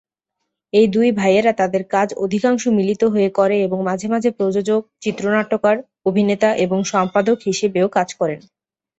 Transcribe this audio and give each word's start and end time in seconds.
এই 0.73 0.87
দুই 0.87 1.07
ভাইয়েরা 1.11 1.53
তাদের 1.53 1.83
কাজ 1.91 2.07
অধিকাংশ 2.17 2.63
মিলিত 2.77 3.01
হয়ে 3.05 3.29
করে 3.29 3.55
এবং 3.61 3.79
মাঝে 3.89 4.07
মাঝে 4.07 4.29
প্রযোজক, 4.31 4.81
চিত্রনাট্যকার, 5.01 5.77
অভিনেতা 6.05 6.49
এবং 6.65 6.79
সম্পাদক 6.93 7.37
হিসেবেও 7.47 7.87
কাজ 7.89 8.09
করেন। 8.13 8.39